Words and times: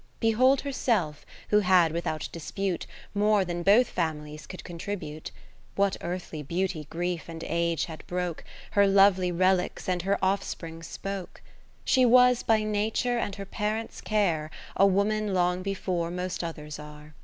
Behold 0.19 0.61
herself, 0.61 1.27
who 1.49 1.59
had 1.59 1.91
without 1.91 2.27
dispute, 2.31 2.87
More 3.13 3.45
than 3.45 3.61
both 3.61 3.85
families 3.87 4.47
could 4.47 4.63
contribute. 4.63 5.29
What 5.75 5.95
early 6.01 6.41
beauty 6.41 6.87
Grief 6.89 7.29
and 7.29 7.43
Age 7.45 7.85
had 7.85 8.07
broke, 8.07 8.43
Her 8.71 8.87
lovely 8.87 9.31
rehques 9.31 9.87
and 9.87 10.01
her 10.01 10.17
offspring 10.19 10.81
spoke. 10.81 11.43
20 11.81 11.81
She 11.85 12.05
was 12.07 12.41
by 12.41 12.63
Nature 12.63 13.19
and 13.19 13.35
her 13.35 13.45
parents' 13.45 14.01
care, 14.01 14.49
A 14.75 14.87
woman 14.87 15.35
long 15.35 15.61
before 15.61 16.09
most 16.09 16.43
others 16.43 16.79
are. 16.79 17.13